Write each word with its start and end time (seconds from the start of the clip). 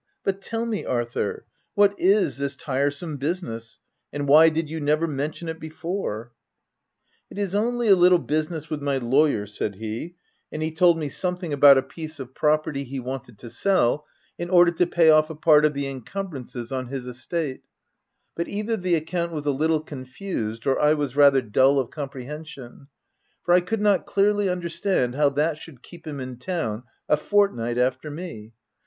But 0.23 0.41
tell 0.41 0.65
me, 0.65 0.83
Arthur, 0.83 1.45
what 1.75 1.93
is 1.99 2.39
this 2.39 2.55
tiresome 2.55 3.17
business; 3.17 3.79
and 4.11 4.27
why 4.27 4.49
did 4.49 4.67
you 4.67 4.79
never 4.81 5.05
mention 5.05 5.47
it 5.47 5.59
before 5.59 6.31
?""It 7.29 7.37
is 7.37 7.53
only 7.53 7.87
a 7.87 7.95
little 7.95 8.17
business 8.17 8.67
with 8.67 8.81
my 8.81 8.97
lawyer," 8.97 9.45
said 9.45 9.75
he; 9.75 10.15
and 10.51 10.63
he 10.63 10.71
told 10.71 10.97
me 10.97 11.07
something 11.07 11.53
about 11.53 11.77
a 11.77 11.81
104 11.81 11.83
THE 11.83 11.93
TENANT 11.93 12.09
piece 12.15 12.19
of 12.19 12.33
property 12.33 12.83
he 12.83 12.99
wanted 12.99 13.37
to 13.37 13.49
sell 13.51 14.07
in 14.39 14.49
order 14.49 14.71
to 14.71 14.87
pay 14.87 15.11
off 15.11 15.29
a 15.29 15.35
part 15.35 15.65
of 15.65 15.75
the 15.75 15.85
encumbrances 15.85 16.71
on 16.71 16.87
his 16.87 17.05
estate; 17.05 17.61
but 18.35 18.47
either 18.47 18.77
the 18.77 18.95
account 18.95 19.33
was 19.33 19.45
a 19.45 19.51
little 19.51 19.81
con 19.81 20.05
fused 20.05 20.65
or 20.65 20.81
I 20.81 20.95
was 20.95 21.15
rather 21.15 21.43
dull 21.43 21.77
of 21.79 21.91
comprehension, 21.91 22.87
for 23.43 23.53
I 23.53 23.61
could 23.61 23.81
not 23.81 24.07
clearly 24.07 24.49
understand 24.49 25.13
how 25.13 25.29
that 25.29 25.57
should 25.57 25.83
keep 25.83 26.07
him 26.07 26.19
in 26.19 26.37
town 26.37 26.85
a 27.07 27.15
fortnight 27.17 27.77
after 27.77 28.09
me. 28.09 28.53